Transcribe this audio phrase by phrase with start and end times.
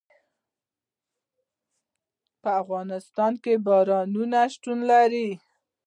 [2.41, 4.07] په افغانستان کې باران
[4.53, 5.29] شتون لري.